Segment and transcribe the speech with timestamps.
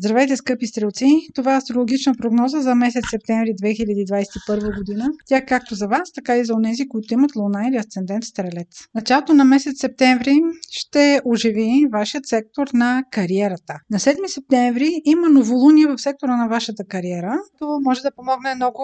[0.00, 1.28] Здравейте, скъпи стрелци!
[1.34, 5.10] Това е астрологична прогноза за месец септември 2021 година.
[5.26, 8.68] Тя както за вас, така и за онези, които имат луна или асцендент стрелец.
[8.94, 10.40] Началото на месец септември
[10.70, 13.74] ще оживи вашият сектор на кариерата.
[13.90, 17.38] На 7 септември има новолуние в сектора на вашата кариера.
[17.58, 18.82] Това може да помогне много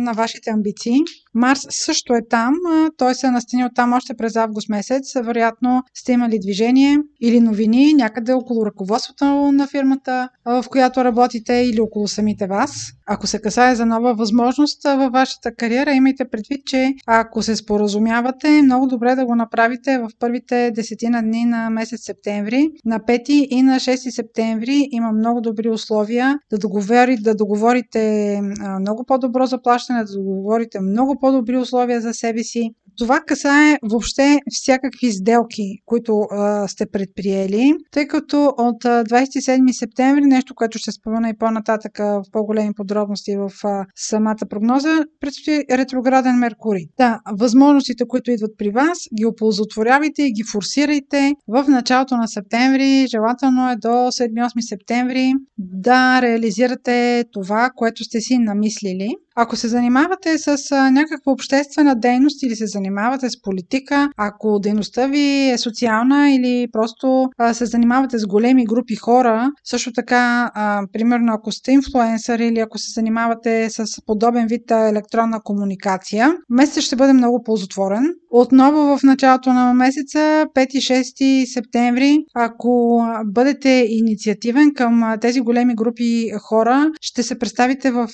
[0.00, 0.98] на вашите амбиции.
[1.34, 2.54] Марс също е там.
[2.96, 5.14] Той се е настанил там още през август месец.
[5.14, 11.80] Вероятно сте имали движение или новини някъде около ръководството на фирмата, в която работите или
[11.80, 12.92] около самите вас.
[13.06, 18.62] Ако се касае за нова възможност във вашата кариера, имайте предвид, че ако се споразумявате,
[18.62, 22.70] много добре да го направите в първите десетина дни на месец септември.
[22.84, 28.40] На 5 и на 6 септември има много добри условия да, договори, да договорите
[28.80, 32.70] много по-добро заплащане, да договорите много по-добри условия за себе си.
[32.98, 40.54] Това касае въобще всякакви сделки, които а, сте предприели, тъй като от 27 септември, нещо,
[40.54, 46.86] което ще спомена и по-нататък в по-големи подробности в а, самата прогноза, предстои ретрограден Меркурий.
[46.98, 53.06] Да, възможностите, които идват при вас, ги оползотворявайте и ги форсирайте в началото на септември.
[53.06, 59.14] Желателно е до 7-8 септември да реализирате това, което сте си намислили.
[59.36, 60.56] Ако се занимавате с
[60.90, 67.30] някаква обществена дейност или се занимавате с политика, ако дейността ви е социална или просто
[67.52, 70.50] се занимавате с големи групи хора, също така,
[70.92, 76.96] примерно ако сте инфлуенсър или ако се занимавате с подобен вид електронна комуникация, месец ще
[76.96, 78.14] бъде много ползотворен.
[78.36, 86.90] Отново в началото на месеца, 5-6 септември, ако бъдете инициативен към тези големи групи хора,
[87.00, 88.08] ще се представите в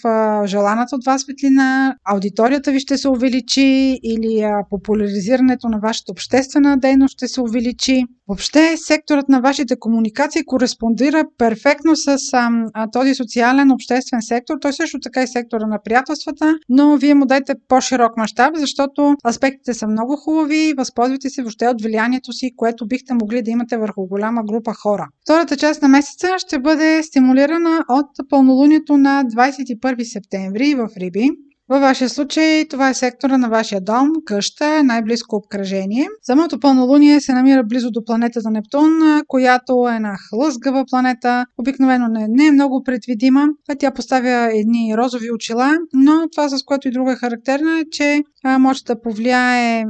[0.46, 7.12] желаната от вас светлина, аудиторията ви ще се увеличи или популяризирането на вашата обществена дейност
[7.12, 8.05] ще се увеличи.
[8.28, 14.55] Въобще секторът на вашите комуникации кореспондира перфектно с а, този социален обществен сектор.
[14.60, 19.74] Той също така и сектора на приятелствата, но вие му дайте по-широк мащаб, защото аспектите
[19.74, 20.74] са много хубави.
[20.76, 25.08] Възползвайте се въобще от влиянието си, което бихте могли да имате върху голяма група хора.
[25.24, 31.30] Втората част на месеца ще бъде стимулирана от пълнолунието на 21 септември в Риби.
[31.70, 36.07] Във вашия случай това е сектора на вашия дом, къща, най-близко обкръжение.
[36.23, 38.91] Самото пълнолуние се намира близо до планетата Нептун,
[39.29, 43.48] която е една хлъзгава планета, обикновено не, не е много предвидима.
[43.79, 48.23] Тя поставя едни розови очила, но това с което и друго е характерно е, че
[48.45, 49.85] а, може да повлияе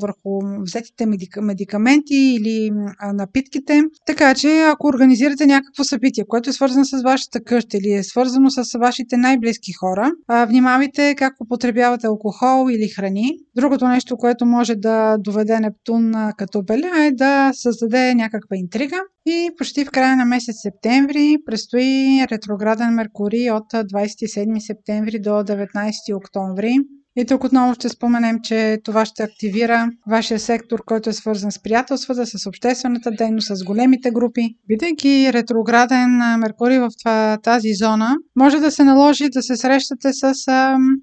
[0.00, 2.70] върху взетите медика, медикаменти или
[3.14, 3.82] напитките.
[4.06, 8.50] Така че ако организирате някакво събитие, което е свързано с вашата къща или е свързано
[8.50, 10.10] с вашите най-близки хора,
[10.48, 13.30] внимавайте как употребявате алкохол или храни.
[13.56, 18.96] Другото нещо, което може да доведе Нептун като беля е да създаде някаква интрига.
[19.26, 26.16] И почти в края на месец септември предстои ретрограден Меркурий от 27 септември до 19
[26.16, 26.76] октомври.
[27.18, 31.62] И тук отново ще споменем, че това ще активира вашия сектор, който е свързан с
[31.62, 34.48] приятелствата, с обществената дейност, с големите групи.
[34.68, 36.88] Бидейки ретрограден Меркурий в
[37.42, 40.34] тази зона, може да се наложи да се срещате с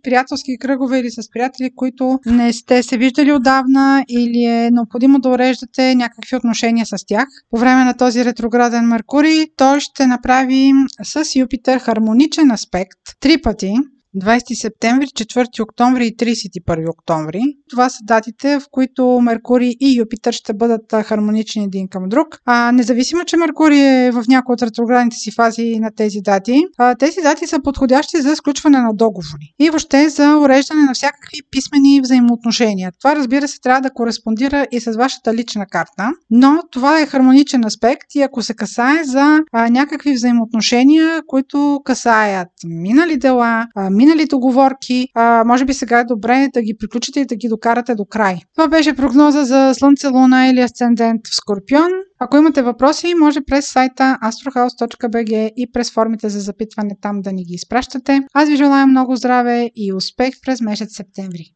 [0.03, 5.29] приятелски кръгове или с приятели, които не сте се виждали отдавна или е необходимо да
[5.29, 7.25] уреждате някакви отношения с тях.
[7.49, 10.71] По време на този ретрограден Меркурий той ще направи
[11.03, 13.73] с Юпитер хармоничен аспект три пъти,
[14.15, 17.41] 20 септември, 4 октомври и 31 октомври.
[17.69, 22.27] Това са датите, в които Меркурий и Юпитър ще бъдат хармонични един към друг.
[22.45, 26.95] А, независимо, че Меркурий е в някои от ретроградните си фази на тези дати, а,
[26.95, 32.01] тези дати са подходящи за сключване на договори и въобще за уреждане на всякакви писмени
[32.01, 32.91] взаимоотношения.
[32.99, 37.65] Това, разбира се, трябва да кореспондира и с вашата лична карта, но това е хармоничен
[37.65, 44.25] аспект и ако се касае за а, някакви взаимоотношения, които касаят минали дела, а, минали
[44.25, 48.05] договорки, а, може би сега е добре да ги приключите и да ги докарате до
[48.05, 48.35] край.
[48.55, 51.91] Това беше прогноза за Слънце, Луна или Асцендент в Скорпион.
[52.19, 57.43] Ако имате въпроси, може през сайта astrohouse.bg и през формите за запитване там да ни
[57.43, 58.21] ги изпращате.
[58.33, 61.45] Аз ви желая много здраве и успех през месец септември.